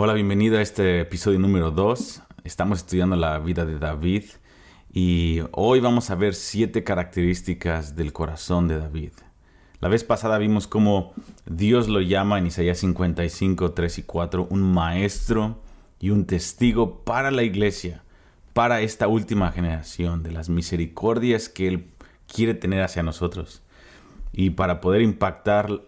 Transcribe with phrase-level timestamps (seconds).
[0.00, 2.22] Hola, bienvenido a este episodio número 2.
[2.44, 4.26] Estamos estudiando la vida de David
[4.92, 9.10] y hoy vamos a ver siete características del corazón de David.
[9.80, 11.14] La vez pasada vimos cómo
[11.46, 15.58] Dios lo llama en Isaías 55, 3 y 4 un maestro
[15.98, 18.04] y un testigo para la iglesia,
[18.52, 21.88] para esta última generación, de las misericordias que Él
[22.32, 23.62] quiere tener hacia nosotros.
[24.32, 25.80] Y para poder impactar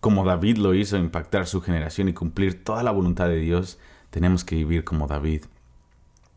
[0.00, 3.78] como David lo hizo, impactar su generación y cumplir toda la voluntad de Dios,
[4.10, 5.44] tenemos que vivir como David.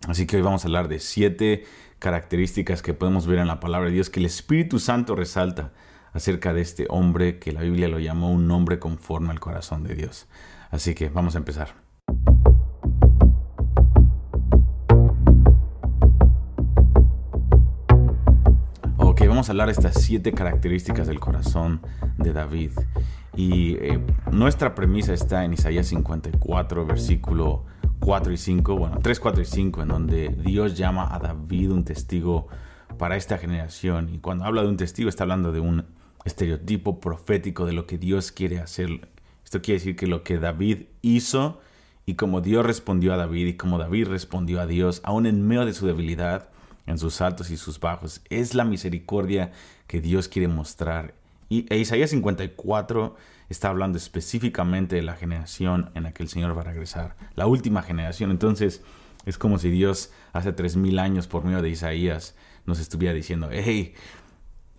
[0.07, 1.65] Así que hoy vamos a hablar de siete
[1.99, 5.71] características que podemos ver en la palabra de Dios que el Espíritu Santo resalta
[6.13, 9.93] acerca de este hombre que la Biblia lo llamó un hombre conforme al corazón de
[9.93, 10.27] Dios.
[10.71, 11.75] Así que vamos a empezar.
[18.97, 21.81] Ok, vamos a hablar de estas siete características del corazón
[22.17, 22.71] de David.
[23.35, 23.99] Y eh,
[24.31, 27.65] nuestra premisa está en Isaías 54, versículo
[27.99, 31.85] 4 y 5, bueno, 3, 4 y 5, en donde Dios llama a David un
[31.85, 32.47] testigo
[32.97, 34.09] para esta generación.
[34.13, 35.85] Y cuando habla de un testigo está hablando de un
[36.25, 39.09] estereotipo profético de lo que Dios quiere hacer.
[39.43, 41.61] Esto quiere decir que lo que David hizo
[42.05, 45.65] y como Dios respondió a David y como David respondió a Dios, aún en medio
[45.65, 46.49] de su debilidad,
[46.87, 49.51] en sus altos y sus bajos, es la misericordia
[49.87, 51.13] que Dios quiere mostrar
[51.51, 53.17] y e Isaías 54
[53.49, 57.45] está hablando específicamente de la generación en la que el Señor va a regresar, la
[57.45, 58.31] última generación.
[58.31, 58.81] Entonces
[59.25, 62.35] es como si Dios hace tres mil años por medio de Isaías
[62.65, 63.95] nos estuviera diciendo, hey,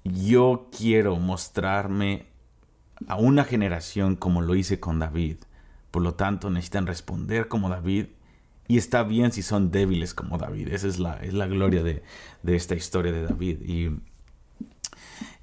[0.03, 2.29] yo quiero mostrarme
[3.07, 5.37] a una generación como lo hice con David.
[5.91, 8.07] Por lo tanto, necesitan responder como David.
[8.67, 10.69] Y está bien si son débiles como David.
[10.69, 12.03] Esa es la, es la gloria de,
[12.43, 13.61] de esta historia de David.
[13.61, 13.91] Y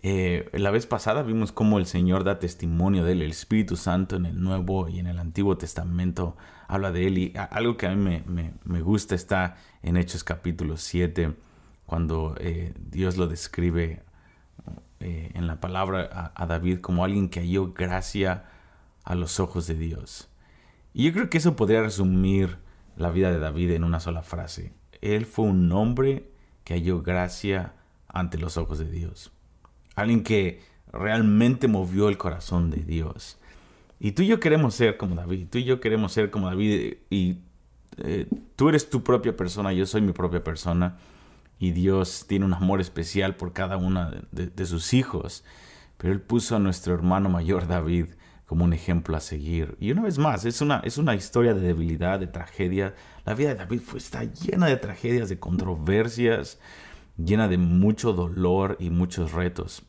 [0.01, 4.15] eh, la vez pasada vimos cómo el Señor da testimonio de él, el Espíritu Santo
[4.15, 6.37] en el Nuevo y en el Antiguo Testamento
[6.69, 11.35] habla de él y algo que a mí me, gusta está en Hechos capítulo 7,
[11.85, 14.03] cuando eh, Dios lo describe
[15.01, 18.45] eh, en la palabra a, David como alguien que halló gracia
[19.03, 20.29] a los ojos de Dios.
[20.93, 22.57] Y yo creo que eso podría resumir
[22.95, 24.71] la vida de David en una sola frase.
[25.01, 26.31] Él fue un hombre
[26.63, 27.73] que halló gracia
[28.07, 29.33] ante los ojos de Dios
[30.01, 30.61] alguien que
[30.91, 33.37] realmente movió el corazón de Dios.
[33.99, 36.95] Y tú y yo queremos ser como David, tú y yo queremos ser como David
[37.09, 37.39] y
[37.97, 40.97] eh, tú eres tu propia persona, yo soy mi propia persona
[41.59, 45.43] y Dios tiene un amor especial por cada uno de, sus hijos,
[45.97, 48.05] pero Él puso a nuestro hermano mayor David
[48.45, 49.75] como un ejemplo a seguir.
[49.79, 52.95] Y una vez más, es una, es una historia de debilidad, de tragedia.
[53.25, 56.57] La vida de David fue, está llena de tragedias, de controversias,
[57.17, 59.83] llena de mucho dolor y muchos retos.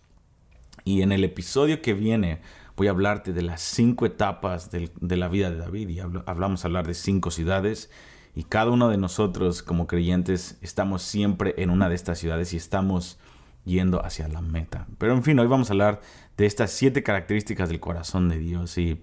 [0.84, 2.40] Y en el episodio que viene
[2.76, 6.68] voy a hablarte de las cinco etapas de, la vida de David y hablamos a
[6.68, 7.90] hablar de cinco ciudades
[8.34, 12.56] y cada uno de nosotros como creyentes estamos siempre en una de estas ciudades y
[12.56, 13.18] estamos
[13.64, 14.86] yendo hacia la meta.
[14.98, 16.00] Pero en fin, hoy vamos a hablar
[16.36, 19.02] de estas siete características del corazón de Dios y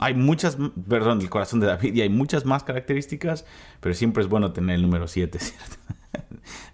[0.00, 3.44] hay muchas, perdón, del corazón de David y hay muchas más características,
[3.80, 5.76] pero siempre es bueno tener el número siete, ¿cierto?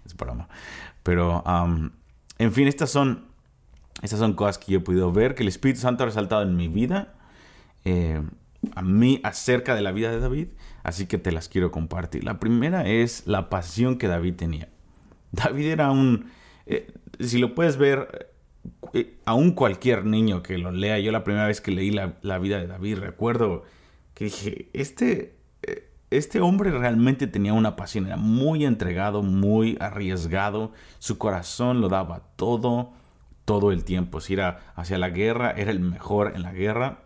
[0.05, 0.49] es broma.
[1.03, 1.43] Pero,
[2.39, 3.34] en fin, estas son
[4.01, 6.55] estas son cosas que yo he podido ver, que el Espíritu Santo ha resaltado en
[6.55, 7.13] mi vida,
[7.85, 8.21] eh,
[8.75, 10.47] a mí acerca de la vida de David,
[10.83, 12.23] así que te las quiero compartir.
[12.23, 14.69] La primera es la pasión que David tenía.
[15.31, 16.31] David era un,
[16.65, 18.31] eh, si lo puedes ver,
[18.93, 22.37] eh, aún cualquier niño que lo lea, yo la primera vez que leí la, la
[22.39, 23.63] vida de David, recuerdo
[24.13, 25.35] que dije, este,
[26.09, 32.21] este hombre realmente tenía una pasión, era muy entregado, muy arriesgado, su corazón lo daba
[32.35, 32.93] todo
[33.45, 34.19] todo el tiempo.
[34.19, 37.03] Si era hacia la guerra, era el mejor en la guerra.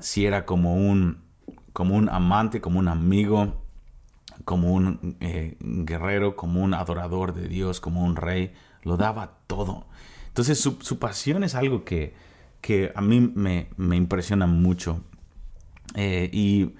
[0.00, 1.22] Si era como un,
[1.72, 3.64] como un amante, como un amigo,
[4.44, 9.86] como un eh, guerrero, como un adorador de Dios, como un rey, lo daba todo.
[10.28, 12.14] Entonces su, pasión es algo que,
[12.60, 15.00] que a mí me, impresiona mucho.
[15.94, 16.74] Eh, y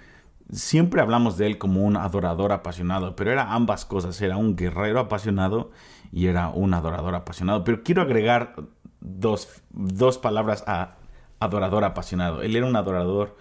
[0.53, 5.01] siempre hablamos de él como un adorador apasionado, pero era ambas cosas, era un guerrero
[5.01, 5.71] apasionado
[6.13, 7.65] y era un adorador apasionado.
[7.65, 8.55] Pero quiero agregar
[9.01, 10.97] dos, palabras a
[11.41, 12.43] adorador apasionado.
[12.43, 13.37] Él era un adorador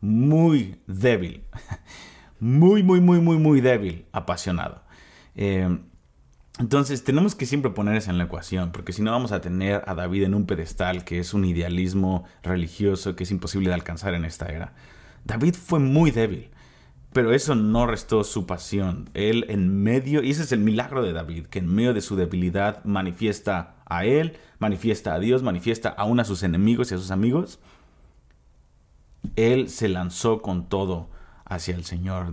[0.00, 1.44] muy débil,
[2.40, 4.82] muy, muy, muy, muy, muy débil, apasionado.
[5.34, 5.78] Eh,
[6.58, 9.82] entonces tenemos que siempre poner eso en la ecuación, porque si no vamos a tener
[9.86, 14.12] a David en un pedestal que es un idealismo religioso que es imposible de alcanzar
[14.12, 14.74] en esta era.
[15.24, 16.50] David fue muy débil,
[17.12, 19.10] pero eso no restó su pasión.
[19.14, 22.16] Él en medio, y ese es el milagro de David, que en medio de su
[22.16, 27.10] debilidad manifiesta a él, manifiesta a Dios, manifiesta aún a sus enemigos y a sus
[27.10, 27.58] amigos.
[29.36, 31.10] él se lanzó con todo
[31.50, 32.32] hacia el Señor.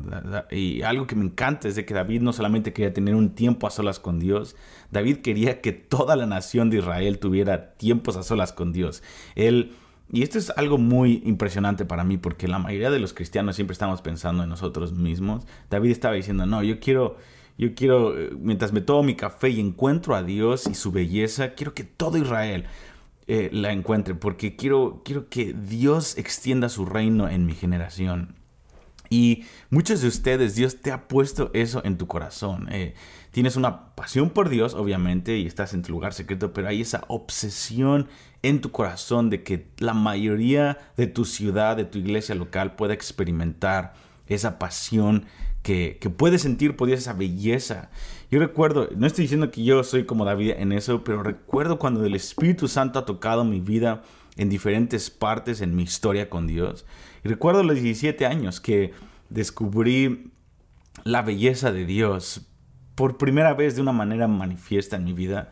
[0.51, 3.65] Y algo que me encanta es de que David no solamente quería tener un tiempo
[3.67, 4.55] a solas con Dios,
[4.91, 9.01] David quería que toda la nación de Israel tuviera tiempos a solas con Dios.
[9.35, 9.73] Él,
[10.11, 13.73] y esto es algo muy impresionante para mí porque la mayoría de los cristianos siempre
[13.73, 15.45] estamos pensando en nosotros mismos.
[15.69, 17.17] David estaba diciendo, no, yo quiero...
[17.59, 21.55] Yo quiero, eh, mientras me tomo mi café y encuentro a Dios y su belleza,
[21.55, 22.65] quiero que todo Israel
[23.25, 28.35] eh, la encuentre, porque quiero, quiero que Dios extienda su reino en mi generación.
[29.09, 32.67] Y muchos de ustedes, Dios te ha puesto eso en tu corazón.
[32.71, 32.93] Eh,
[33.31, 37.03] tienes una pasión por Dios, obviamente, y estás en tu lugar secreto, pero hay esa
[37.07, 38.07] obsesión
[38.43, 42.93] en tu corazón de que la mayoría de tu ciudad, de tu iglesia local, pueda
[42.93, 43.93] experimentar
[44.27, 45.25] esa pasión
[45.63, 47.89] que, que puedes sentir, podías esa belleza.
[48.29, 52.05] Yo recuerdo, no estoy diciendo que yo soy como David en eso, pero recuerdo cuando
[52.05, 54.01] el Espíritu Santo ha tocado mi vida
[54.37, 56.85] en diferentes partes en mi historia con Dios.
[57.27, 58.93] Recuerdo los 17 años que
[59.29, 60.31] descubrí
[61.03, 62.47] la belleza de Dios
[62.95, 65.51] por primera vez de una manera manifiesta en mi vida.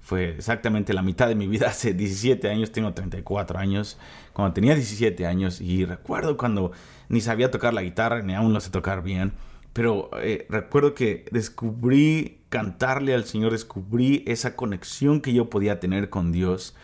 [0.00, 3.98] Fue exactamente la mitad de mi vida, hace 17 años, tengo 34 años,
[4.32, 6.72] cuando tenía 17 años y recuerdo cuando
[7.08, 9.32] ni sabía tocar la guitarra, ni aún lo sé tocar bien,
[9.72, 16.10] pero eh, recuerdo que descubrí cantarle al Señor, descubrí esa conexión que yo podía tener
[16.10, 16.74] con Dios.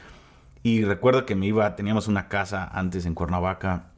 [0.62, 3.93] Y recuerdo que me iba, teníamos una casa antes en Cuernavaca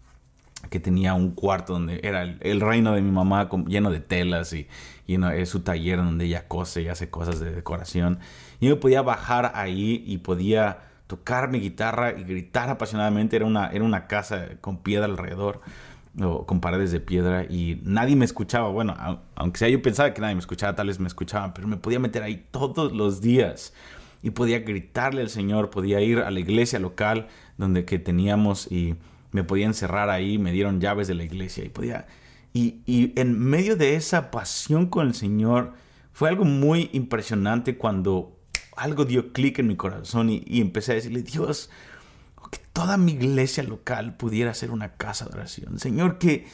[0.71, 4.69] que tenía un cuarto donde era el, reino de mi mamá lleno de telas y,
[5.07, 8.19] es su taller donde ella cose y hace cosas de decoración.
[8.61, 13.37] Y yo podía bajar ahí y podía tocar mi guitarra y gritar apasionadamente.
[13.37, 15.61] Era una, era una casa con piedra alrededor
[16.21, 18.69] o con paredes de piedra y nadie me escuchaba.
[18.69, 18.97] Bueno,
[19.35, 21.99] aunque sea yo pensaba que nadie me escuchaba, tal vez me escuchaban, pero me podía
[21.99, 23.73] meter ahí todos los días
[24.23, 27.29] y podía gritarle al Señor, podía ir a la iglesia local
[27.59, 28.97] donde que teníamos y
[29.37, 32.07] me podía encerrar ahí, me dieron llaves de la iglesia y podía...
[32.55, 35.75] Y, en medio de esa pasión con el Señor,
[36.15, 38.35] fue algo muy impresionante cuando
[38.79, 41.69] algo dio clic en mi corazón y, empecé a decirle, Dios,
[42.51, 45.79] que toda mi iglesia local pudiera ser una casa de oración.
[45.79, 46.47] Señor, que,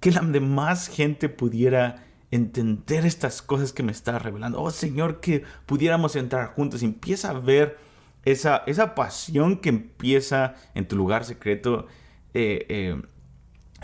[0.00, 4.60] que la demás gente pudiera entender estas cosas que me está revelando.
[4.60, 7.78] Oh Señor, que pudiéramos entrar juntos y empieza a ver
[8.26, 11.86] esa, esa pasión que empieza en tu lugar secreto
[12.34, 13.02] eh, eh,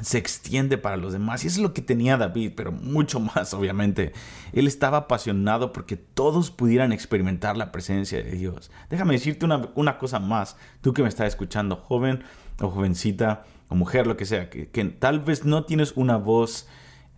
[0.03, 1.45] se extiende para los demás.
[1.45, 4.13] Y eso es lo que tenía David, pero mucho más, obviamente.
[4.53, 8.71] Él estaba apasionado porque todos pudieran experimentar la presencia de Dios.
[8.91, 12.25] Déjame decirte una, cosa más, tú que me estás escuchando, joven
[12.61, 14.67] o jovencita o mujer, lo que sea, que,
[14.99, 16.69] tal vez no tienes una voz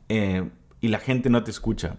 [0.08, 0.48] eh,
[0.80, 1.96] y la gente no te escucha.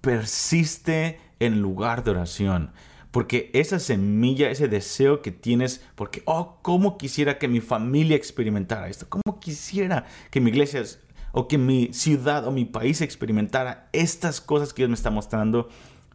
[0.00, 2.70] Persiste en lugar de oración.
[3.10, 8.88] Porque esa semilla, ese deseo que tienes, porque, oh, cómo quisiera que mi familia experimentara
[8.88, 10.84] esto, cómo quisiera que mi iglesia
[11.32, 15.68] o que mi ciudad o mi país experimentara estas cosas que Dios me está mostrando,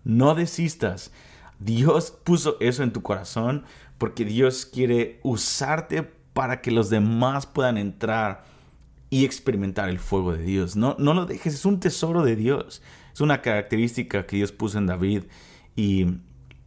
[0.03, 1.12] no desistas.
[1.59, 3.65] Dios puso eso en tu corazón
[3.97, 6.03] porque Dios quiere usarte
[6.33, 8.44] para que los demás puedan entrar
[9.09, 10.75] y experimentar el fuego de Dios.
[10.75, 12.81] No, no lo dejes, es un tesoro de Dios.
[13.13, 15.24] Es una característica que Dios puso en David
[15.75, 16.06] y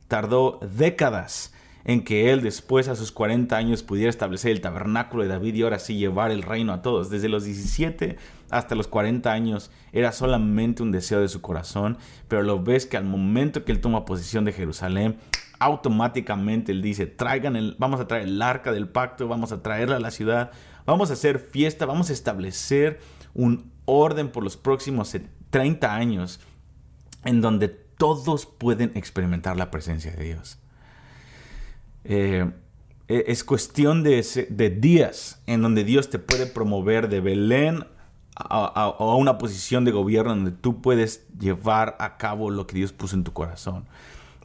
[0.09, 1.53] tardó décadas
[1.85, 5.63] en que él después a sus 40 años pudiera establecer el tabernáculo de David y
[5.63, 7.09] ahora sí llevar el reino a todos.
[7.09, 8.19] Desde los 17
[8.51, 11.97] hasta los 40 años era solamente un deseo de su corazón,
[12.29, 15.17] pero lo ves que al momento que él toma posesión de Jerusalén,
[15.61, 19.97] automáticamente él dice, traigan el, vamos a traer el arca del pacto, vamos a traerla
[19.97, 20.51] a la ciudad,
[20.85, 23.01] vamos a hacer fiesta, vamos a establecer
[23.35, 25.17] un orden por los próximos
[25.51, 26.41] 30 años
[27.25, 30.59] en donde todos pueden experimentar la presencia de Dios.
[32.05, 32.51] Eh,
[33.09, 34.23] e, es cuestión de,
[34.81, 37.85] días en donde Dios te puede promover de Belén
[38.35, 43.17] a, una posición de gobierno donde tú puedes llevar a cabo lo que Dios puso
[43.17, 43.87] en tu corazón.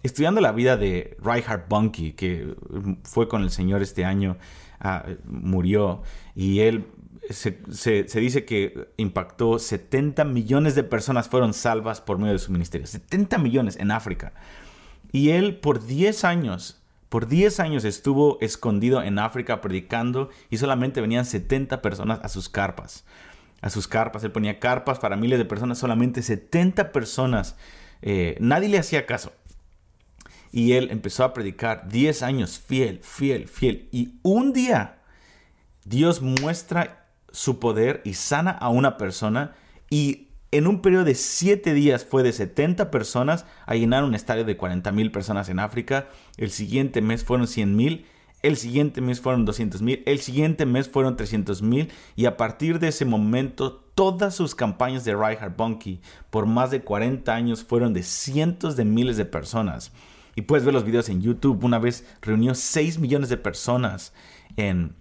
[0.01, 2.55] Estudiando la vida de Reinhard Bunke, que
[3.03, 4.38] fue con el Señor este año,
[4.79, 6.01] ah, murió,
[6.36, 6.88] y él
[7.29, 12.85] se, dice que impactó 70 millones de personas fueron salvas por medio de su ministerio.
[12.85, 14.33] 70 millones en África.
[15.11, 21.01] Y él por 10 años, por 10 años estuvo escondido en África predicando y solamente
[21.01, 23.05] venían 70 personas a sus carpas.
[23.61, 24.23] A sus carpas.
[24.23, 27.55] Él ponía carpas para miles de personas, solamente 70 personas.
[28.01, 29.31] Eh, nadie le hacía caso.
[30.51, 33.87] Y él empezó a predicar 10 años fiel, fiel, fiel.
[33.91, 34.97] Y un día
[35.85, 37.02] Dios muestra
[37.33, 39.53] su poder y sana a una persona
[39.89, 44.45] y en un periodo de 7 días fue de 70 personas a llenar un estadio
[44.45, 46.07] de 40 mil personas en África.
[46.37, 48.05] El siguiente mes fueron 100 mil.
[48.43, 52.79] el siguiente mes fueron 200 mil, el siguiente mes fueron 300 mil y a partir
[52.79, 57.93] de ese momento todas sus campañas de Reinhard Bonnke por más de 40 años fueron
[57.93, 59.91] de cientos de miles de personas.
[60.35, 61.63] Y puedes ver los videos en YouTube.
[61.63, 64.13] Una vez reunió 6 millones de personas
[64.57, 64.95] en,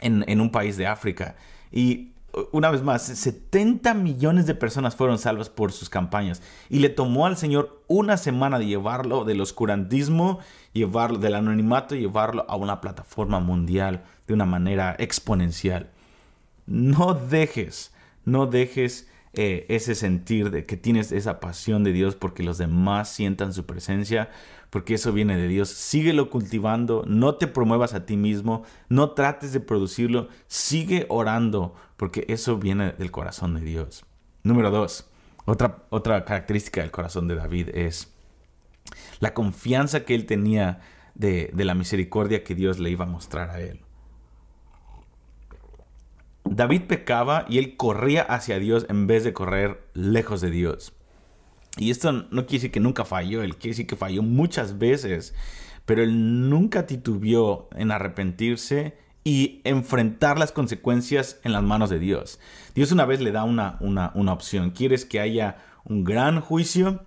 [0.00, 1.36] en, un país de África.
[1.76, 2.14] Y
[2.52, 6.40] una vez más, 70 millones de personas fueron salvas por sus campañas.
[6.70, 10.38] Y le tomó al Señor una semana de llevarlo del oscurantismo,
[10.72, 15.90] llevarlo del anonimato, llevarlo a una plataforma mundial de una manera exponencial.
[16.64, 17.92] No dejes,
[18.24, 23.10] no dejes eh, ese sentir de que tienes esa pasión de Dios porque los demás
[23.10, 24.30] sientan su presencia
[24.76, 25.70] porque eso viene de Dios.
[25.70, 32.26] Síguelo cultivando, no te promuevas a ti mismo, no trates de producirlo, sigue orando, porque
[32.28, 34.04] eso viene del corazón de Dios.
[34.42, 35.08] Número dos,
[35.46, 38.12] otra, otra característica del corazón de David es
[39.18, 40.80] la confianza que él tenía
[41.14, 43.80] de, de la misericordia que Dios le iba a mostrar a él.
[46.44, 50.95] David pecaba y él corría hacia Dios en vez de correr lejos de Dios.
[51.76, 55.34] Y esto no quiere decir que nunca falló, él quiere decir que falló muchas veces,
[55.84, 62.38] pero él nunca titubeó en arrepentirse y enfrentar las consecuencias en las manos de Dios.
[62.74, 64.70] Dios una vez le da una, una, opción.
[64.70, 67.04] ¿Quieres que haya un gran juicio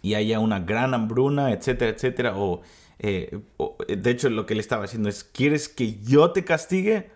[0.00, 2.38] y haya una gran hambruna, etcétera, etcétera?
[2.38, 2.62] O,
[2.98, 3.38] eh,
[3.86, 7.10] de hecho, lo que él estaba haciendo es, ¿quieres que yo te castigue?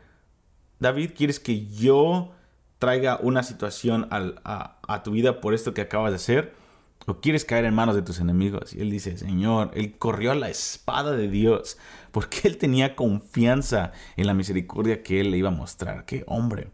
[0.79, 2.33] David, ¿quieres que yo
[2.81, 6.55] traiga una situación a, tu vida por esto que acabas de hacer?
[7.07, 8.75] ¿O quieres caer en manos de tus enemigos?
[8.75, 11.79] Y él dice, Señor, él corrió a la espada de Dios
[12.11, 16.05] porque él tenía confianza en la misericordia que él le iba a mostrar.
[16.05, 16.71] ¡Qué hombre!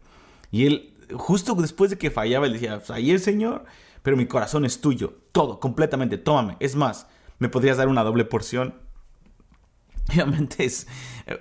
[0.49, 3.65] Y él, justo después de que fallaba, él decía, pues, el Señor,
[4.01, 6.55] pero mi corazón es tuyo, todo, completamente, tómame.
[6.59, 7.07] Es más,
[7.39, 8.75] ¿me podrías dar una doble porción?
[10.09, 10.87] Obviamente es,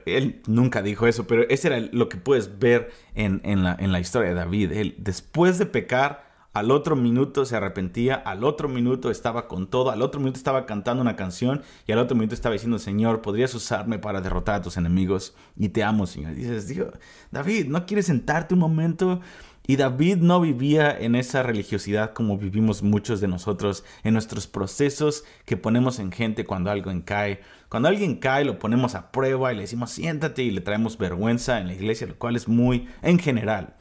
[0.07, 3.93] él nunca dijo eso, pero ese era lo que puedes ver en, en, la, en
[3.93, 4.73] la historia de David.
[4.73, 9.91] Él, después de pecar, al otro minuto se arrepentía, al otro minuto estaba con todo,
[9.91, 13.55] al otro minuto estaba cantando una canción y al otro minuto estaba diciendo, Señor, podrías
[13.55, 16.33] usarme para derrotar a tus enemigos y te amo, Señor.
[16.33, 16.95] Y dices, Dios,
[17.31, 19.21] David, ¿no quieres sentarte un momento?
[19.67, 25.25] Y David no vivía en esa religiosidad como vivimos muchos de nosotros en nuestros procesos
[25.45, 27.41] que ponemos en gente cuando alguien cae.
[27.69, 31.61] Cuando alguien cae lo ponemos a prueba y le decimos siéntate y le traemos vergüenza
[31.61, 33.75] en la iglesia, lo cual es muy, en general,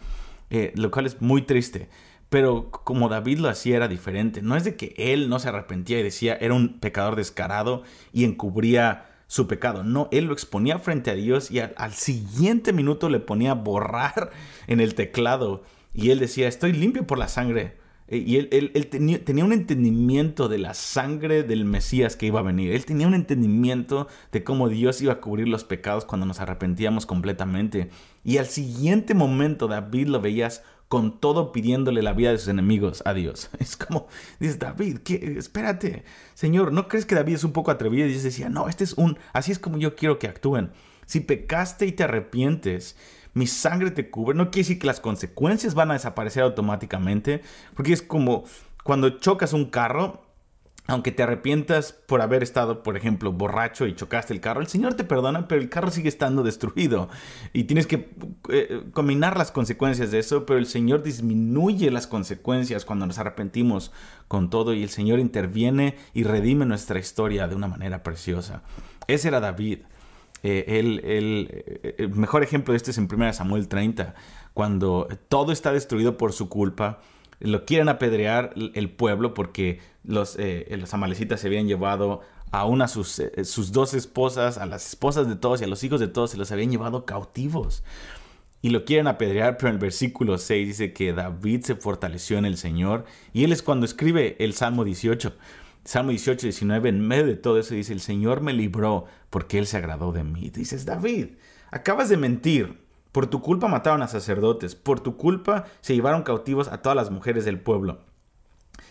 [0.50, 1.90] eh, lo cual es muy triste.
[2.30, 4.42] Pero como David lo hacía era diferente.
[4.42, 8.24] No es de que él no se arrepentía y decía era un pecador descarado y
[8.26, 9.84] encubría su pecado.
[9.84, 14.32] No, él lo exponía frente a Dios y al, siguiente minuto le ponía borrar
[14.68, 15.64] en el teclado.
[15.94, 17.78] Y él decía, estoy limpio por la sangre.
[18.08, 22.72] E, y él, tenía, un entendimiento de la sangre del Mesías que iba a venir.
[22.74, 27.06] Él tenía un entendimiento de cómo Dios iba a cubrir los pecados cuando nos arrepentíamos
[27.06, 27.90] completamente.
[28.24, 33.02] Y al siguiente momento David lo veías con todo pidiéndole la vida de sus enemigos
[33.06, 33.50] a Dios.
[33.60, 34.08] Es como,
[34.40, 35.36] dice David, ¿qué?
[35.38, 36.04] espérate,
[36.36, 38.06] Señor, ¿no crees que David es un poco atrevido?
[38.06, 40.72] Y Dios decía, no, este es un, así es como yo quiero que actúen.
[41.06, 42.96] Si pecaste y te arrepientes,
[43.36, 47.42] mi sangre te cubre, no quiere decir que las consecuencias van a desaparecer automáticamente,
[47.76, 48.46] porque es como
[48.84, 50.24] cuando chocas un carro,
[50.88, 54.94] aunque te arrepientas por haber estado, por ejemplo, borracho y chocaste el carro, el Señor
[54.94, 57.10] te perdona, pero el carro sigue estando destruido.
[57.52, 58.10] Y tienes que
[58.50, 63.92] eh, combinar las consecuencias de eso, pero el Señor disminuye las consecuencias cuando nos arrepentimos
[64.28, 68.62] con todo y el Señor interviene y redime nuestra historia de una manera preciosa.
[69.08, 69.80] Ese era David.
[70.48, 74.14] Eh, eh, el mejor ejemplo de esto es en 1 Samuel 30,
[74.54, 77.00] cuando todo está destruido por su culpa
[77.40, 82.22] lo quieren apedrear el pueblo porque los, eh, amalecitas se habían llevado
[82.52, 86.08] a sus, sus dos esposas, a las esposas de todos y a los hijos de
[86.08, 87.84] todos, se los habían llevado cautivos.
[88.62, 92.46] Y lo quieren apedrear, pero en el versículo 6 dice que David se fortaleció en
[92.46, 93.06] el Señor.
[93.34, 95.34] Y él es cuando escribe el Salmo 18.
[95.86, 99.68] Salmo 18, 19, en medio de todo eso dice, el Señor me libró porque Él
[99.68, 100.50] se agradó de mí.
[100.50, 101.36] Dices, David,
[101.72, 102.84] acabas de mentir.
[103.12, 107.12] Por tu culpa mataron a sacerdotes, por tu culpa se llevaron cautivos a todas las
[107.12, 108.02] mujeres del pueblo.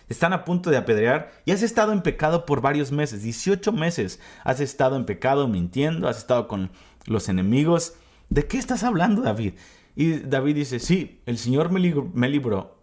[0.08, 4.20] Están a punto de apedrear y has estado en pecado por varios meses, 18 meses.
[4.44, 6.70] Has estado en pecado mintiendo, has estado con
[7.06, 7.94] los enemigos.
[8.30, 9.54] ¿De qué estás hablando, David?
[9.96, 11.80] Y David dice, sí, el Señor me,
[12.14, 12.73] me libró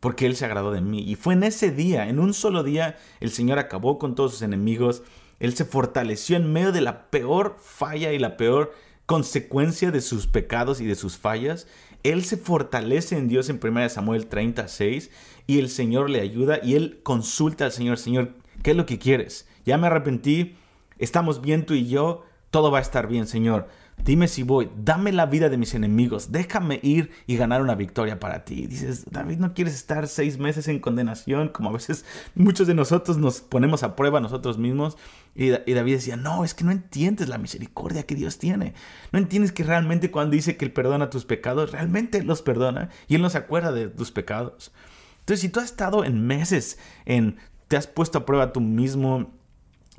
[0.00, 1.02] porque Él se agradó de mí.
[1.02, 4.42] Y fue en ese día, en un solo día, el Señor acabó con todos sus
[4.42, 5.02] enemigos.
[5.38, 8.72] Él se fortaleció en medio de la peor falla y la peor
[9.10, 11.66] consecuencia de sus pecados y de sus fallas,
[12.04, 15.10] él se fortalece en Dios en 1 Samuel 36
[15.48, 19.00] y el Señor le ayuda y él consulta al Señor, Señor, ¿qué es lo que
[19.00, 19.48] quieres?
[19.66, 20.54] Ya me arrepentí,
[20.98, 23.66] estamos bien tú y yo, todo va a estar bien, Señor.
[24.04, 28.18] Dime si voy, dame la vida de mis enemigos, déjame ir y ganar una victoria
[28.18, 28.66] para ti.
[28.66, 32.04] Dices, David, no quieres estar seis meses en condenación, como a veces
[32.34, 34.96] muchos de nosotros nos ponemos a prueba nosotros mismos.
[35.34, 38.74] Y, David decía, no, es que no entiendes la misericordia que Dios tiene.
[39.12, 43.14] No entiendes que realmente cuando dice que Él perdona tus pecados, realmente los perdona y
[43.14, 44.72] Él no se acuerda de tus pecados.
[45.20, 47.36] Entonces, si tú has estado en meses en,
[47.68, 49.30] te has puesto a prueba tú mismo,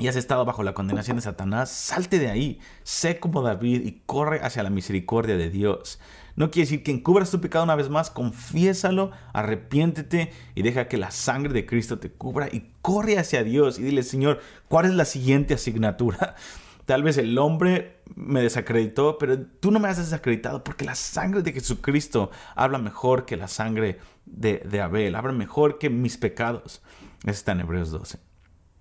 [0.02, 4.02] y has estado bajo la condenación de Satanás, salte de ahí, sé como David y
[4.08, 6.00] corre hacia la misericordia de Dios.
[6.36, 10.98] No quiere decir que encubras tu pecado una vez más, confiésalo, arrepiéntete y deja que
[10.98, 14.96] la sangre de Cristo te cubra y corre hacia Dios y dile, Señor, ¿cuál es
[14.96, 16.36] la siguiente asignatura?
[16.88, 21.44] Tal vez el hombre me desacreditó, pero tú no me has desacreditado porque la sangre
[21.44, 26.82] de Jesucristo habla mejor que la sangre de, Abel, habla mejor que mis pecados.
[27.24, 28.18] está en Hebreos 12.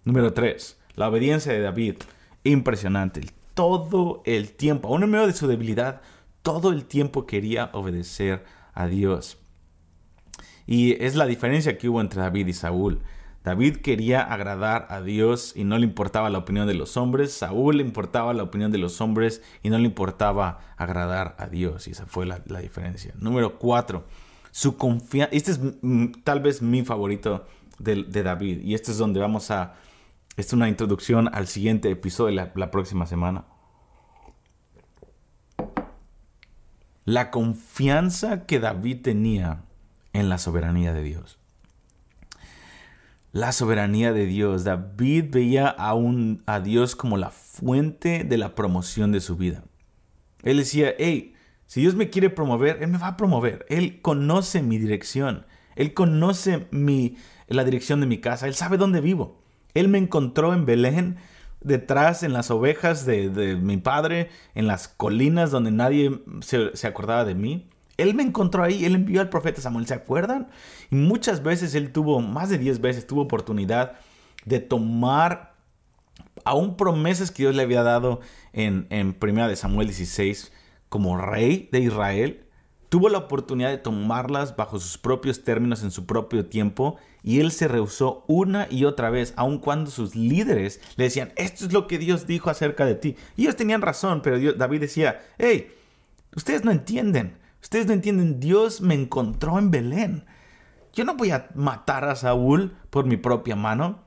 [0.04, 1.96] Número 3 la obediencia de David,
[2.44, 3.22] impresionante.
[3.54, 6.00] Todo el tiempo, aún en medio de su debilidad,
[6.42, 8.44] todo el tiempo quería obedecer
[8.74, 9.38] a Dios.
[10.66, 13.00] Y es la diferencia que hubo entre David y Saúl.
[13.42, 17.32] David quería agradar a Dios y no le importaba la opinión de los hombres.
[17.32, 21.88] Saúl le importaba la opinión de los hombres y no le importaba agradar a Dios.
[21.88, 23.14] Y esa fue la, diferencia.
[23.18, 24.04] Número cuatro,
[24.50, 25.34] su confianza.
[25.34, 25.60] Este es
[26.22, 27.46] tal vez mi favorito
[27.78, 28.60] de, de David.
[28.62, 29.74] Y este es donde vamos a
[30.36, 33.44] es una introducción al siguiente episodio la, la próxima semana.
[37.04, 39.64] La confianza que David tenía
[40.12, 41.38] en la soberanía de Dios.
[43.32, 44.64] La soberanía de Dios.
[44.64, 49.64] David veía a, un, a Dios como la fuente de la promoción de su vida.
[50.42, 51.34] Él decía, hey,
[51.66, 53.66] si Dios me quiere promover, Él me va a promover.
[53.68, 55.46] Él conoce mi dirección.
[55.76, 58.48] Él conoce mi, la dirección de mi casa.
[58.48, 59.39] Él sabe dónde vivo.
[59.74, 61.16] Él me encontró en Belén,
[61.60, 67.34] detrás en las ovejas de, mi padre, en las colinas donde nadie se, acordaba de
[67.34, 67.68] mí.
[67.96, 70.48] Él me encontró ahí, él envió al profeta Samuel, ¿se acuerdan?
[70.90, 73.92] Y muchas veces él tuvo, más de 10 veces, tuvo oportunidad
[74.46, 75.54] de tomar
[76.44, 78.20] aún promesas que Dios le había dado
[78.54, 80.50] en, en 1 de Samuel 16
[80.88, 82.46] como rey de Israel
[82.90, 87.52] tuvo la oportunidad de tomarlas bajo sus propios términos en su propio tiempo y él
[87.52, 91.86] se rehusó una y otra vez, aun cuando sus líderes le decían, esto es lo
[91.86, 93.16] que Dios dijo acerca de ti.
[93.36, 95.72] Y ellos tenían razón, pero David decía, hey,
[96.34, 100.24] ustedes no entienden, ustedes no entienden, Dios me encontró en Belén.
[100.92, 104.00] Yo no voy a matar a Saúl por mi propia mano.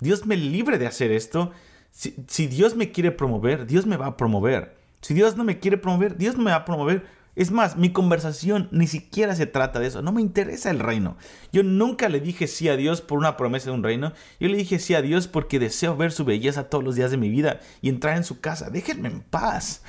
[0.00, 1.50] Dios me libre de hacer esto.
[1.90, 4.78] Si, Dios me quiere promover, Dios me va a promover.
[5.02, 7.04] Si Dios no me quiere promover, Dios me va a promover
[7.36, 10.02] es más, mi conversación ni siquiera se trata de eso.
[10.02, 11.16] No me interesa el reino.
[11.52, 14.12] Yo nunca le dije sí a Dios por una promesa de un reino.
[14.40, 17.16] Yo le dije sí a Dios porque deseo ver su belleza todos los días de
[17.16, 18.70] mi vida y entrar en su casa.
[18.70, 19.82] Déjenme en paz.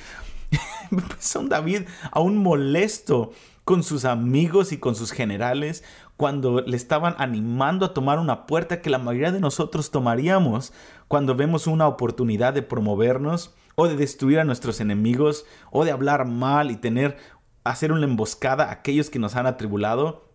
[1.18, 3.32] Son David aún molesto
[3.64, 5.84] con sus amigos y con sus generales
[6.16, 10.72] cuando le estaban animando a tomar una puerta que la mayoría de nosotros tomaríamos
[11.08, 16.26] cuando vemos una oportunidad de promovernos o de destruir a nuestros enemigos, o de hablar
[16.26, 17.16] mal y tener,
[17.64, 20.30] hacer una emboscada a aquellos que nos han atribulado.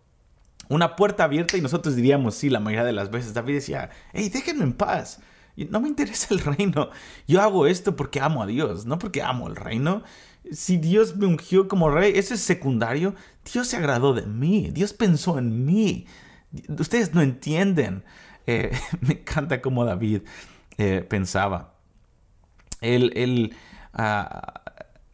[0.68, 3.34] Una puerta abierta y nosotros diríamos, sí, la mayoría de las veces.
[3.34, 5.20] David decía, hey, déjenme en paz.
[5.70, 6.90] No me interesa el reino.
[7.26, 10.02] Yo hago esto porque amo a Dios, no porque amo el reino.
[10.52, 13.14] Si Dios me ungió como rey, eso es secundario.
[13.52, 14.70] Dios se agradó de mí.
[14.72, 16.06] Dios pensó en mí.
[16.78, 18.04] Ustedes no entienden.
[18.46, 20.22] Eh, me encanta cómo David
[20.78, 21.77] eh, pensaba.
[22.80, 23.54] Él,
[23.92, 24.62] ah,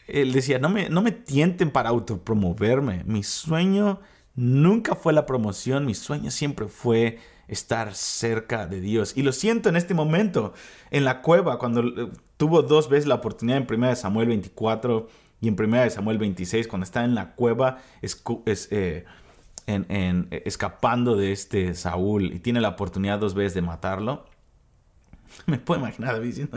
[0.07, 3.05] él, decía, no me, no me tienten para autopromoverme.
[3.05, 4.00] Mi sueño
[4.35, 9.16] nunca fue la promoción, mi sueño siempre fue estar cerca de Dios.
[9.16, 10.55] Y lo siento en este momento,
[10.90, 15.09] en la cueva, cuando eh, tuvo dos veces la oportunidad en 1 Samuel 24
[15.40, 18.22] y en 1 Samuel 26, cuando está en la cueva es,
[18.70, 19.05] eh,
[19.66, 24.27] en, escapando de este Saúl y tiene la oportunidad dos veces de matarlo.
[25.46, 26.57] Me puedo imaginar diciendo,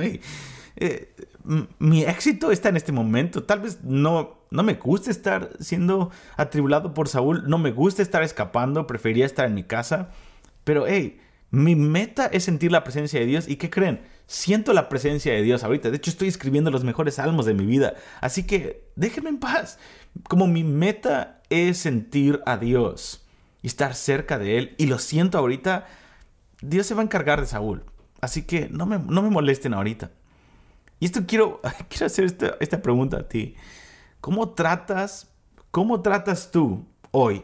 [0.79, 1.15] eh,
[1.79, 3.43] mi éxito está en este momento.
[3.43, 8.23] Tal vez no, no me guste estar siendo atribulado por Saúl, no me gusta estar
[8.23, 10.09] escapando, preferiría estar en mi casa.
[10.63, 13.47] Pero, hey, mi meta es sentir la presencia de Dios.
[13.47, 14.01] ¿Y qué creen?
[14.27, 15.89] Siento la presencia de Dios ahorita.
[15.89, 17.95] De hecho, estoy escribiendo los mejores salmos de mi vida.
[18.19, 19.79] Así que déjenme en paz.
[20.27, 23.25] Como mi meta es sentir a Dios
[23.61, 24.75] y estar cerca de Él.
[24.77, 25.87] Y lo siento ahorita.
[26.61, 27.83] Dios se va a encargar de Saúl.
[28.19, 30.11] Así que no me, no me molesten ahorita.
[30.99, 33.55] Y esto quiero, quiero hacer esta, esta pregunta a ti.
[34.21, 35.31] ¿Cómo tratas,
[35.71, 37.43] cómo tratas tú hoy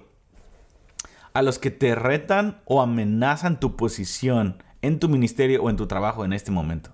[1.33, 5.87] a los que te retan o amenazan tu posición en tu ministerio o en tu
[5.87, 6.93] trabajo en este momento?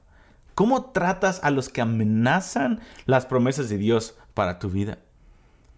[0.56, 5.00] ¿Cómo tratas a los que amenazan las promesas de Dios para tu vida?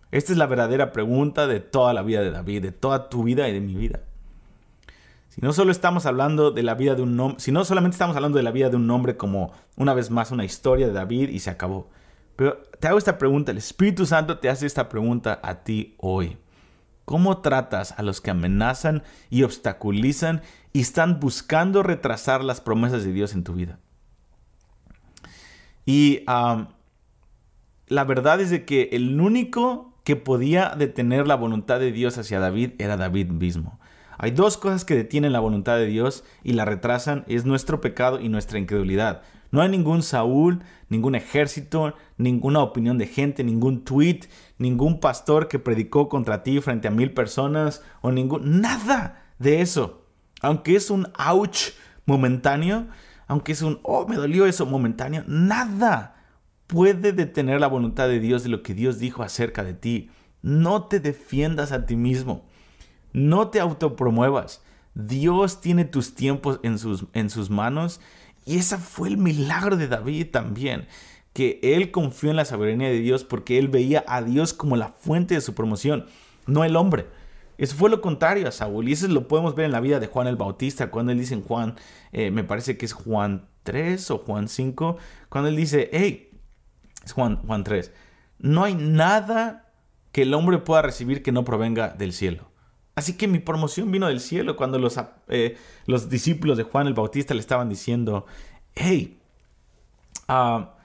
[0.10, 3.48] Esta es la verdadera pregunta de toda la vida de David, de toda tu vida
[3.48, 4.02] y de mi vida.
[5.32, 8.38] Si no solo estamos hablando de la vida de un si no solamente estamos hablando
[8.38, 11.40] de la vida de un hombre como una vez más una historia de David y
[11.40, 11.90] se acabó.
[12.36, 16.38] Pero te hago esta pregunta, el Espíritu Santo te hace esta pregunta a ti hoy.
[17.06, 20.42] ¿Cómo tratas a los que amenazan y obstaculizan
[20.74, 23.80] y están buscando retrasar las promesas de Dios en tu vida?
[25.86, 32.18] Y la verdad es de que el único que podía detener la voluntad de Dios
[32.18, 33.80] hacia David era David mismo.
[34.24, 38.20] Hay dos cosas que detienen la voluntad de Dios y la retrasan, es nuestro pecado
[38.20, 39.24] y nuestra incredulidad.
[39.50, 44.20] No hay ningún Saúl, ningún ejército, ninguna opinión de gente, ningún tweet,
[44.60, 48.62] ningún pastor que predicó contra ti frente a mil personas o ningún...
[48.62, 50.06] Nada de eso.
[50.42, 51.72] Aunque es un ouch
[52.06, 52.90] momentáneo,
[53.26, 56.28] aunque es un, oh, me dolió eso momentáneo, nada
[56.68, 60.12] puede detener la voluntad de Dios de lo que Dios dijo acerca de ti.
[60.44, 62.46] No te defiendas a ti mismo.
[63.14, 64.62] No te autopromuevas.
[64.94, 68.00] Dios tiene tus tiempos en sus, en sus manos.
[68.46, 70.88] Y ese fue el milagro de David también.
[71.34, 74.90] Que él confió en la soberanía de Dios porque él veía a Dios como la
[74.90, 76.06] fuente de su promoción,
[76.46, 77.06] no el hombre.
[77.58, 78.90] Eso fue lo contrario a Saúl.
[78.90, 80.90] Y eso lo podemos ver en la vida de Juan el Bautista.
[80.90, 81.76] Cuando él dice en Juan,
[82.12, 84.98] eh, me parece que es Juan 3 o Juan 5.
[85.30, 86.32] Cuando él dice, hey,
[87.06, 87.92] es Juan, Juan 3.
[88.40, 89.72] No hay nada
[90.12, 92.51] que el hombre pueda recibir que no provenga del cielo.
[93.02, 94.96] Así que mi promoción vino del cielo cuando los,
[95.28, 98.28] eh, los discípulos de Juan el Bautista le estaban diciendo,
[98.76, 99.20] hey,
[100.28, 100.76] ah,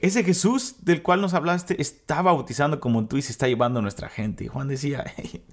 [0.00, 3.82] ese Jesús del cual nos hablaste está bautizando como tú y se está llevando a
[3.82, 4.44] nuestra gente.
[4.44, 5.44] Y Juan decía, hey,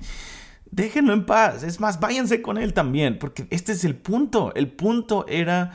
[0.69, 1.63] déjenlo en paz.
[1.63, 4.53] Es más, váyanse con él también, porque este es el punto.
[4.53, 5.71] El punto era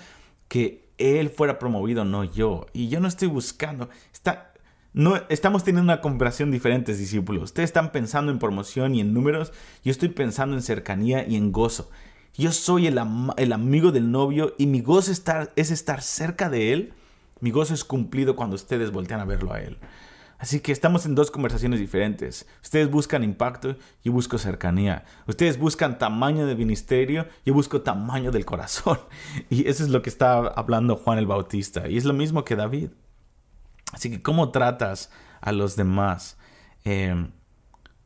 [0.47, 2.67] que él fuera promovido, no yo.
[2.73, 3.89] Y yo no estoy buscando.
[4.13, 4.48] Está,
[4.93, 7.45] no, estamos teniendo una conversación diferente, discípulos.
[7.45, 9.53] Ustedes están pensando en promoción y en números.
[9.85, 11.91] Yo estoy pensando en cercanía y en gozo.
[12.35, 13.01] Yo soy el,
[13.37, 16.93] el amigo del novio y mi gozo estar, es estar cerca de él.
[17.41, 19.79] Mi gozo es cumplido cuando ustedes voltean a verlo a él.
[20.39, 22.47] Así que estamos en dos conversaciones diferentes.
[22.63, 25.05] Ustedes buscan impacto, yo busco cercanía.
[25.27, 28.99] Ustedes buscan tamaño de ministerio, yo busco tamaño del corazón.
[29.51, 31.89] Y eso es lo que está hablando Juan el Bautista.
[31.89, 32.91] Y es lo mismo que David.
[33.93, 36.37] Así que, ¿cómo tratas a los demás?
[36.85, 37.15] Eh,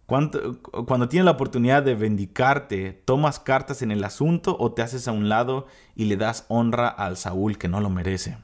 [0.06, 5.12] cuando, tienes la oportunidad de vindicarte, ¿tomas cartas en el asunto o te haces a
[5.12, 5.66] un lado
[5.96, 8.36] y le das honra al Saúl que no lo merece?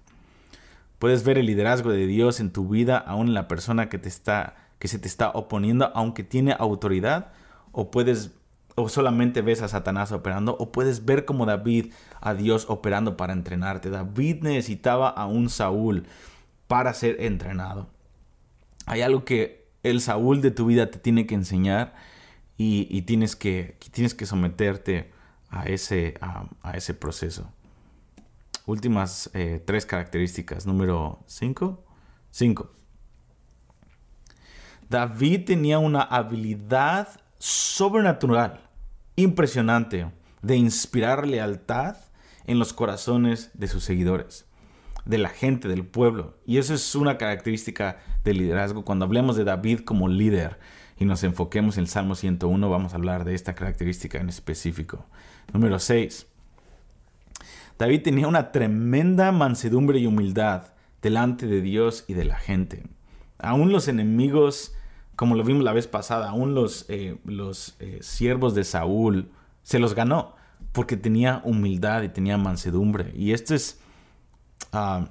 [0.99, 4.09] Puedes ver el liderazgo de Dios en tu vida, aún en la persona que, te
[4.09, 7.33] está, que se te está oponiendo, aunque tiene autoridad,
[7.73, 8.31] o puedes
[8.75, 13.33] o solamente ves a Satanás operando, o puedes ver como David a Dios operando para
[13.35, 13.91] entrenarte.
[13.91, 16.07] David necesitaba a un Saúl
[16.69, 17.89] para ser entrenado.
[18.87, 21.95] Hay algo que el Saúl de tu vida te tiene que enseñar
[22.57, 25.11] y, tienes, que, tienes que someterte
[25.49, 27.51] a ese, a, ese proceso.
[28.67, 30.67] Últimas eh, tres características.
[30.67, 31.85] Número 5.
[32.31, 32.73] 5.
[34.91, 38.61] David tenía una habilidad sobrenatural,
[39.17, 40.11] impresionante,
[40.43, 41.97] de inspirar lealtad
[42.47, 44.48] en los corazones de sus seguidores
[45.09, 46.37] de la gente, del pueblo.
[46.47, 48.85] Y eso es una característica del liderazgo.
[48.85, 50.59] Cuando hablemos de David como líder
[50.99, 55.07] y nos enfoquemos en el Salmo 101, vamos a hablar de esta característica en específico.
[55.53, 56.27] Número 6.
[57.79, 62.85] David tenía una tremenda mansedumbre y humildad delante de Dios y de la gente.
[63.39, 64.75] Aún los enemigos,
[65.17, 69.31] como lo vimos la vez pasada, aún los, eh, los eh, siervos de Saúl,
[69.63, 70.37] se los ganó
[70.73, 73.15] porque tenía humildad y tenía mansedumbre.
[73.17, 73.81] Y esto es
[74.73, 75.09] Ah,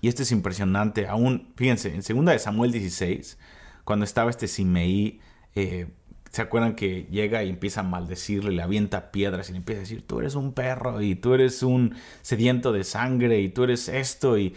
[0.00, 1.06] y esto es impresionante.
[1.06, 3.38] Aún, fíjense, en 2 de Samuel 16,
[3.84, 5.20] cuando estaba este Simeí,
[5.54, 5.88] eh,
[6.30, 9.82] ¿se acuerdan que llega y empieza a maldecirle, le avienta piedras y le empieza a
[9.82, 13.88] decir, tú eres un perro y tú eres un sediento de sangre y tú eres
[13.88, 14.54] esto y...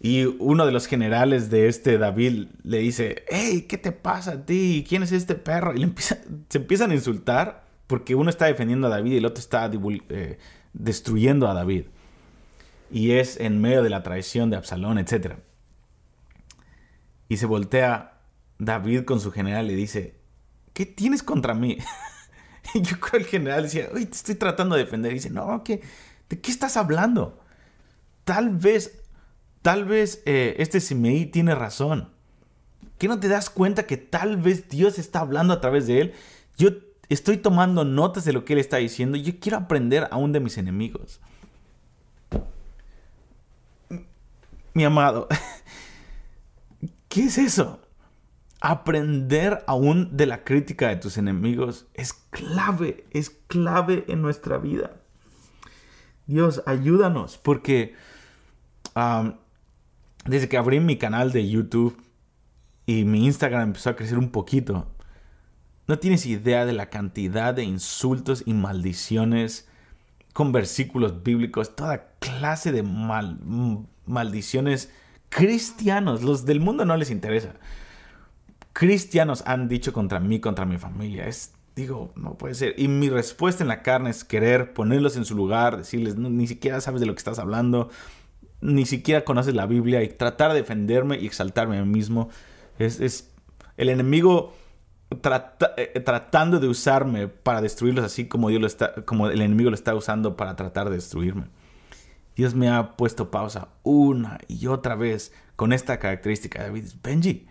[0.00, 4.46] Y uno de los generales de este David le dice, hey, ¿qué te pasa a
[4.46, 4.84] ti?
[4.88, 5.74] ¿Quién es este perro?
[5.74, 6.18] Y le empieza,
[6.48, 9.68] se empiezan a insultar porque uno está defendiendo a David y el otro está
[10.10, 10.38] eh,
[10.72, 11.86] destruyendo a David
[12.90, 15.34] y es en medio de la traición de Absalón, etc.
[17.28, 18.20] Y se voltea
[18.58, 20.20] David con su general y le dice,
[20.72, 21.78] ¿qué tienes contra mí?
[22.74, 25.12] y yo creo que el general decía, Uy, te estoy tratando de defender.
[25.12, 25.82] Y dice, no, ¿qué,
[26.28, 27.40] ¿de qué estás hablando?
[28.24, 29.02] Tal vez,
[29.62, 32.10] tal vez eh, este Simei tiene razón.
[32.98, 36.14] ¿Qué no te das cuenta que tal vez Dios está hablando a través de él?
[36.56, 36.70] Yo
[37.08, 40.58] estoy tomando notas de lo que él está diciendo yo quiero aprender aún de mis
[40.58, 41.20] enemigos.
[44.78, 45.26] Mi amado,
[47.08, 47.80] ¿qué es eso?
[48.60, 54.92] Aprender aún de la crítica de tus enemigos es clave, es clave en nuestra vida.
[56.28, 57.96] Dios, ayúdanos, porque
[60.24, 62.00] desde que abrí mi canal de YouTube
[62.86, 64.86] y mi Instagram empezó a crecer un poquito,
[65.88, 69.67] no tienes idea de la cantidad de insultos y maldiciones
[70.38, 73.40] con versículos bíblicos, toda clase de mal,
[74.06, 74.88] maldiciones
[75.30, 76.22] cristianos.
[76.22, 77.56] Los del mundo no les interesa
[78.78, 81.26] cristianos han dicho contra mí, contra mi familia.
[81.26, 82.76] Es, digo, no puede ser.
[82.78, 86.80] Y mi respuesta en la carne es querer ponerlos en su lugar, decirles, ni siquiera
[86.80, 87.90] sabes de lo que estás hablando,
[88.60, 92.28] ni siquiera conoces la Biblia y tratar de defenderme y exaltarme a mí mismo.
[92.78, 93.32] Es, es
[93.76, 94.54] el enemigo
[95.10, 99.74] eh, tratando de usarme para destruirlos así como, Dios lo está, como el enemigo lo
[99.74, 101.44] está usando para tratar de destruirme.
[102.36, 106.62] Dios me ha puesto pausa una y otra vez con esta característica.
[106.62, 107.46] David, Benji,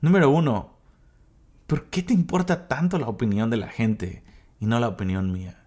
[0.00, 0.76] Número uno,
[1.66, 4.22] ¿por qué te importa tanto la opinión de la gente
[4.60, 5.64] y no la opinión mía?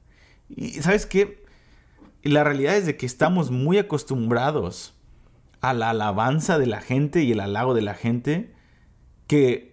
[0.48, 1.44] Y sabes qué?
[2.24, 4.94] La realidad es de que estamos muy acostumbrados
[5.60, 8.54] a la alabanza de la gente y el halago de la gente
[9.28, 9.71] que,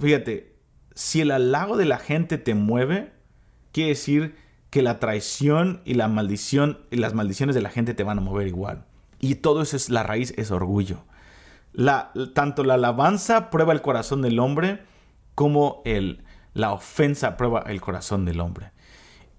[0.00, 0.56] fíjate,
[0.94, 3.12] si el halago de la gente te mueve,
[3.72, 4.36] quiere decir
[4.70, 8.84] que la traición y la las maldiciones de la gente te van a mover igual.
[9.20, 11.04] Y todo eso es la raíz, es orgullo
[12.34, 14.80] tanto la alabanza prueba el corazón del hombre
[15.34, 18.72] como el, la ofensa prueba el corazón del hombre.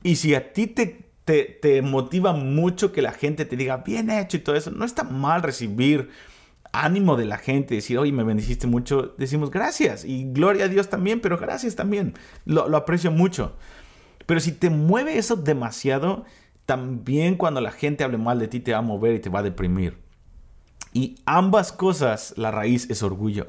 [0.03, 4.37] Y si a ti te, te, motiva mucho que la gente te diga bien hecho
[4.37, 6.09] y todo eso, no está mal recibir
[6.73, 10.89] ánimo de la gente, decir, oye, me bendeciste mucho, decimos gracias y gloria a Dios
[10.89, 12.13] también, pero gracias también,
[12.45, 13.55] lo, lo aprecio mucho.
[14.25, 16.25] Pero si te mueve eso demasiado,
[16.65, 19.39] también cuando la gente hable mal de ti te va a mover y te va
[19.39, 19.97] a deprimir.
[20.93, 23.47] Y ambas cosas, la raíz es orgullo.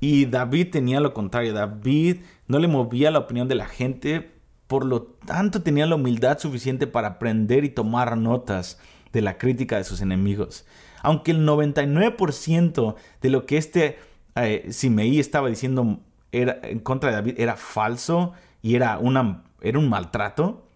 [0.00, 1.54] Y David tenía lo contrario.
[1.54, 4.32] David no le movía la opinión de la gente,
[4.66, 8.78] por lo tanto tenía la humildad suficiente para aprender y tomar notas
[9.12, 10.66] de la crítica de sus enemigos.
[11.04, 13.98] Aunque el 99% de lo que este
[14.34, 16.00] eh, estaba diciendo
[16.32, 20.66] era, en contra de David era falso y era, una, era un maltrato,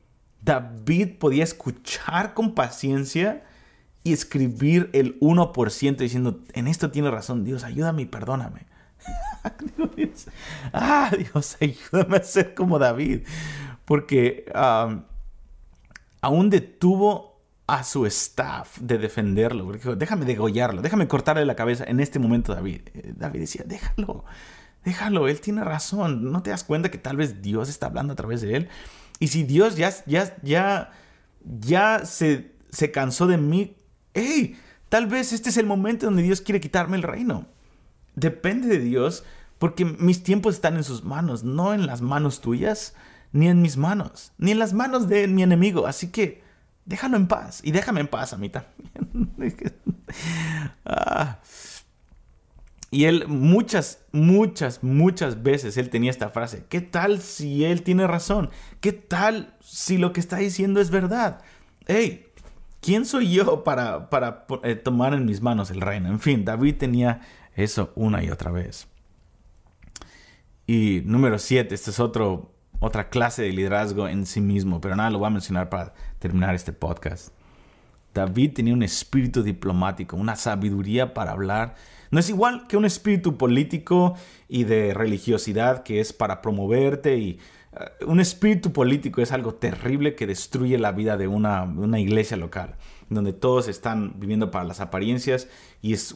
[0.42, 3.44] David podía escuchar con paciencia
[4.04, 8.66] y escribir el 1% diciendo, en esto tiene razón, Dios, ayúdame y perdóname.
[10.72, 13.22] ah, Dios, ayúdame a ser como David.
[13.84, 14.44] Porque
[16.20, 17.27] aún detuvo
[17.68, 19.70] a su staff de defenderlo.
[19.94, 21.84] déjame degollarlo, déjame cortarle la cabeza.
[21.84, 24.24] En este momento David, eh, David decía, déjalo,
[24.86, 26.32] déjalo, él tiene razón.
[26.32, 28.68] ¿No te das cuenta que tal vez Dios está hablando a través de él?
[29.20, 30.92] Y si Dios ya, ya, ya,
[31.44, 33.76] ya se, se cansó de mí,
[34.14, 34.56] hey,
[34.88, 37.48] tal vez este es el momento donde Dios quiere quitarme el reino.
[38.14, 39.24] Depende de Dios
[39.58, 42.94] porque mis tiempos están en sus manos, no en las manos tuyas,
[43.32, 45.86] ni en mis manos, ni en las manos de mi enemigo.
[45.86, 46.47] Así que
[46.88, 48.74] déjalo en paz y déjame en paz a mí también.
[50.84, 51.38] Ah.
[52.90, 58.06] Y él muchas, muchas, muchas veces él tenía esta frase, ¿qué tal si él tiene
[58.06, 58.48] razón?
[58.80, 61.42] ¿Qué tal si lo que está diciendo es verdad?
[61.86, 62.28] Hey,
[62.80, 66.08] ¿quién soy yo para, para eh, tomar en mis manos el reino?
[66.08, 67.20] En fin, David tenía
[67.54, 68.88] eso una y otra vez.
[70.66, 75.10] Y número siete, esta es otro, otra clase de liderazgo en sí mismo, pero nada,
[75.10, 77.32] lo voy a mencionar para terminar este podcast.
[78.14, 81.74] David tenía un espíritu diplomático, una sabiduría para hablar.
[82.10, 84.14] No es igual que un espíritu político
[84.48, 87.38] y de religiosidad que es para promoverte y
[87.72, 92.76] eh, un espíritu político es algo terrible que destruye la vida de una, iglesia local,
[93.10, 95.48] donde todos están viviendo para las apariencias
[95.82, 96.14] y es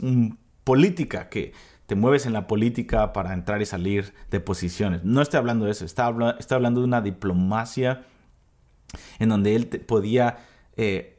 [0.64, 1.52] política que
[1.92, 5.04] te mueves en la política para entrar y salir de posiciones.
[5.04, 8.06] No estoy hablando de eso, está, hablando de una diplomacia
[9.18, 10.38] en donde él podía
[10.78, 11.18] eh,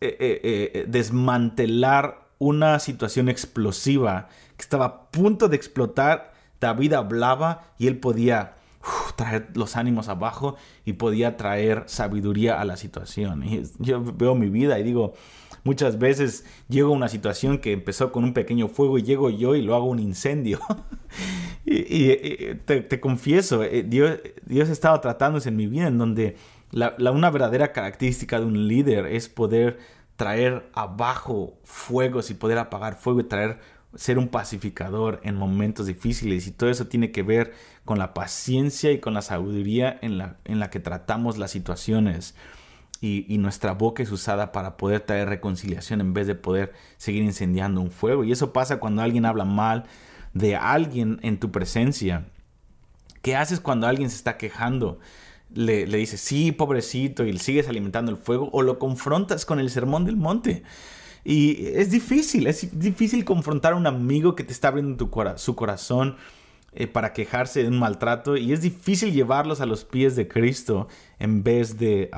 [0.00, 6.32] eh, desmantelar una situación explosiva que estaba a punto de explotar.
[6.58, 8.54] David hablaba y él podía
[9.16, 13.44] traer los ánimos abajo y podía traer sabiduría a la situación.
[13.44, 15.12] Y yo veo mi vida y digo,
[15.64, 19.54] muchas veces llego a una situación que empezó con un pequeño fuego y llego yo
[19.54, 20.60] y lo hago un incendio.
[21.64, 22.14] y,
[22.64, 26.36] te, confieso, eh, Dios, Dios ha estado tratándose en mi vida en donde
[26.70, 29.78] la, una verdadera característica de un líder es poder
[30.16, 33.58] traer abajo fuegos y poder apagar fuego y traer
[33.94, 38.92] ser un pacificador en momentos difíciles y todo eso tiene que ver con la paciencia
[38.92, 42.34] y con la sabiduría en la, en la que tratamos las situaciones.
[43.00, 47.80] Y, nuestra boca es usada para poder traer reconciliación en vez de poder seguir incendiando
[47.80, 48.24] un fuego.
[48.24, 49.84] Y eso pasa cuando alguien habla mal
[50.34, 52.26] de alguien en tu presencia.
[53.22, 54.98] ¿Qué haces cuando alguien se está quejando?
[55.54, 60.04] Le, dices, sí, pobrecito, y sigues alimentando el fuego, o lo confrontas con el sermón
[60.04, 60.64] del monte.
[61.24, 66.16] Y es difícil, es difícil confrontar a un amigo que te está abriendo su corazón
[66.72, 70.86] eh, para quejarse de un maltrato y es difícil llevarlos a los pies de Cristo
[71.18, 72.10] en vez de,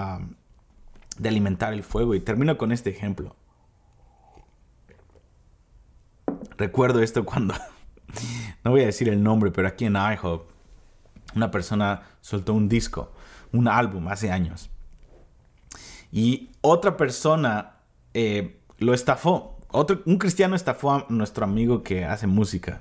[1.21, 2.15] de alimentar el fuego.
[2.15, 3.37] Y termino con este ejemplo.
[6.57, 7.55] Recuerdo esto cuando,
[8.65, 10.51] no voy a decir el nombre, pero aquí en IHOP,
[11.37, 13.13] una persona soltó un disco,
[13.53, 14.71] un álbum hace años.
[16.11, 17.77] Y otra persona
[18.15, 19.59] eh, lo estafó.
[19.69, 22.81] Otro, un cristiano estafó a nuestro amigo que hace música.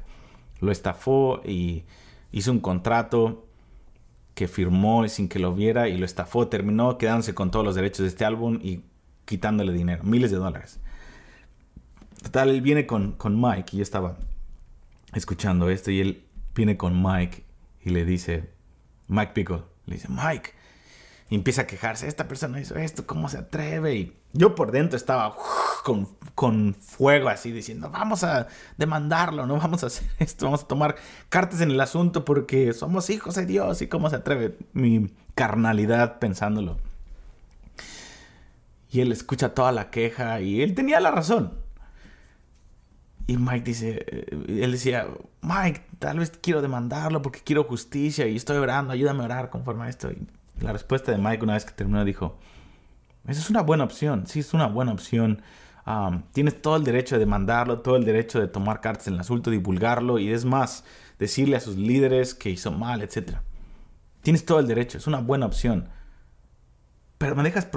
[0.62, 1.84] Lo estafó y
[2.32, 3.48] hizo un contrato
[4.39, 6.47] que firmó sin que lo viera y lo estafó.
[6.47, 8.86] Terminó quedándose con todos los derechos de este álbum y
[9.25, 10.80] quitándole dinero, miles de dólares.
[12.23, 14.17] Total, él viene con, con Mike y yo estaba
[15.13, 16.23] escuchando esto y él
[16.56, 17.43] viene con Mike
[17.84, 18.49] y le dice,
[19.10, 20.52] Mike Pico, le dice, Mike,
[21.29, 23.95] y empieza a quejarse, esta persona hizo esto, ¿cómo se atreve?
[23.95, 25.35] Y yo por dentro estaba
[25.83, 30.67] con, con, fuego así diciendo, vamos a demandarlo, no vamos a hacer esto, vamos a
[30.67, 30.95] tomar
[31.29, 36.17] cartas en el asunto porque somos hijos de Dios y cómo se atreve mi carnalidad
[36.17, 36.77] pensándolo.
[38.91, 41.53] Y él escucha toda la queja y él tenía la razón.
[43.27, 45.07] Y Mike dice, eh, él decía,
[45.41, 49.85] Mike, tal vez quiero demandarlo porque quiero justicia y estoy orando, ayúdame a orar conforme
[49.85, 50.09] a esto.
[50.62, 52.38] La respuesta de Mike una vez que terminó dijo,
[53.28, 55.41] esa es una buena opción, sí es una buena opción.
[56.32, 59.50] tienes todo el derecho de demandarlo, todo el derecho de tomar cartas en el asunto,
[59.50, 60.84] divulgarlo y es más,
[61.17, 63.38] decirle a sus líderes que hizo mal, etc.
[64.22, 65.89] Tienes todo el derecho, es una buena opción.
[67.17, 67.67] Pero me dejas,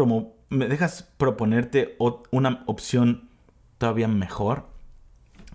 [0.49, 1.97] me dejas proponerte
[2.31, 3.29] una opción
[3.79, 4.69] todavía mejor.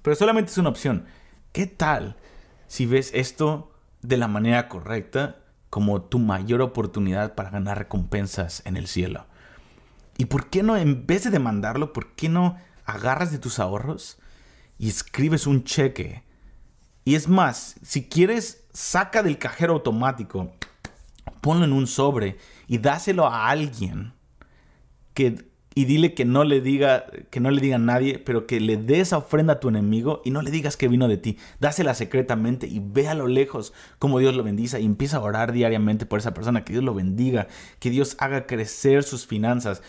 [0.01, 1.05] Pero solamente es una opción.
[1.53, 2.17] ¿Qué tal
[2.67, 5.37] si ves esto de la manera correcta?
[5.69, 9.25] Como tu mayor oportunidad para ganar recompensas en el cielo.
[10.17, 14.17] ¿Y por qué no, en vez de demandarlo, por qué no agarras de tus ahorros
[14.79, 16.23] y escribes un cheque?
[17.05, 20.51] Y es más, si quieres, saca del cajero automático,
[21.41, 24.13] ponlo en un sobre y dáselo a alguien
[25.13, 25.46] que
[25.77, 28.77] y dile que no le diga que no le diga a nadie, pero que le
[28.77, 31.37] dé esa ofrenda a tu enemigo y no le digas que vino de ti.
[31.59, 35.51] Dásela secretamente y ve a lo lejos cómo Dios lo bendice y empieza a orar
[35.51, 37.45] diariamente por esa persona, que Dios lo bendiga,
[37.77, 39.83] que Dios haga crecer sus finanzas.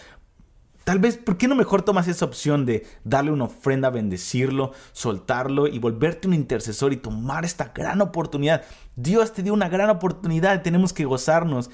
[0.84, 5.68] Tal vez, ¿por qué no mejor tomas esa opción de darle una ofrenda, bendecirlo, soltarlo
[5.68, 8.62] y volverte un intercesor y tomar esta gran oportunidad?
[8.96, 11.70] Dios te dio una gran oportunidad y tenemos que gozarnos.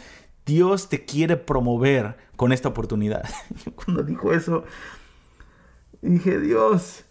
[0.47, 3.29] Dios te quiere promover con esta oportunidad.
[3.75, 4.65] Cuando dijo eso,
[6.03, 7.05] dije, Dios,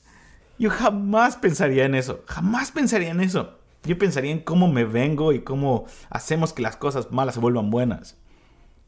[0.60, 3.60] yo jamás pensaría en eso, jamás pensaría en eso.
[3.86, 7.70] Yo pensaría en cómo me vengo y cómo hacemos que las cosas malas se vuelvan
[7.70, 8.18] buenas.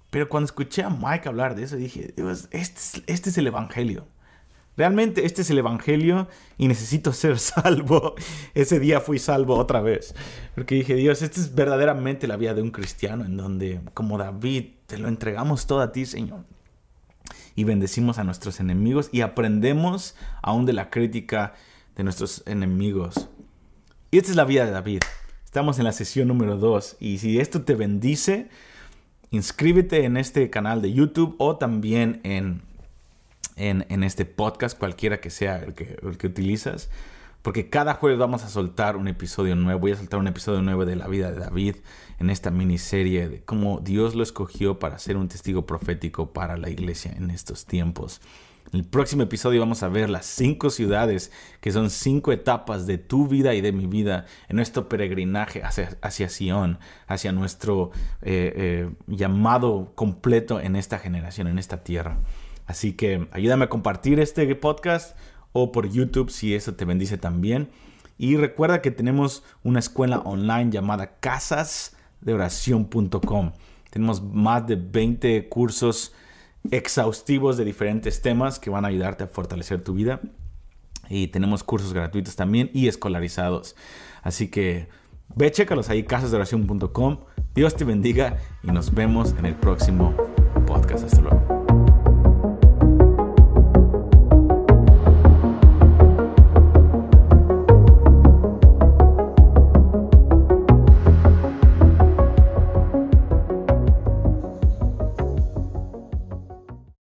[0.09, 3.47] Pero cuando escuché a Mike hablar de eso, dije, Dios, este es, este es el
[3.47, 4.07] Evangelio.
[4.77, 8.15] Realmente este es el Evangelio y necesito ser salvo.
[8.53, 10.13] Ese día fui salvo otra vez.
[10.53, 14.65] Porque dije, Dios, esta es verdaderamente la vida de un cristiano en donde, como David,
[14.87, 16.45] te lo entregamos todo a ti, Señor.
[17.55, 21.53] Y bendecimos a nuestros enemigos y aprendemos aún de la crítica
[21.95, 23.29] de nuestros enemigos.
[24.11, 24.99] Y esta es la vida de David.
[25.45, 26.97] Estamos en la sesión número 2.
[26.99, 28.49] Y si esto te bendice,
[29.31, 32.19] inscríbete en este canal de YouTube o también
[33.55, 36.89] en este podcast, cualquiera que sea el que, el que utilizas.
[37.45, 39.79] Porque cada jueves vamos a soltar un episodio nuevo.
[39.79, 41.75] Voy a soltar un episodio nuevo de la vida de David
[42.19, 46.71] en esta miniserie de cómo Dios lo escogió para ser un testigo profético para la
[46.71, 48.19] iglesia en estos tiempos.
[48.73, 52.97] En el próximo episodio vamos a ver las cinco ciudades que son cinco etapas de
[52.97, 57.91] tu vida y de mi vida en nuestro peregrinaje hacia, hacia Sion, hacia nuestro
[58.23, 62.17] eh, eh, llamado completo en esta generación, en esta tierra.
[62.65, 65.17] Así que ayúdame a compartir este podcast
[65.53, 67.69] o por YouTube si eso te bendice también.
[68.17, 73.51] Y recuerda que tenemos una escuela online llamada casasdeoración.com.
[73.89, 76.13] Tenemos más de 20 cursos
[76.71, 80.21] exhaustivos de diferentes temas que van a ayudarte a fortalecer tu vida.
[81.09, 83.75] Y tenemos cursos gratuitos también y escolarizados.
[84.23, 84.89] Así que
[85.35, 87.19] ve, chécalos ahí, casasdeoración.com.
[87.53, 90.15] Dios te bendiga y nos vemos en el próximo
[90.65, 91.05] podcast.
[91.05, 91.54] Hasta luego.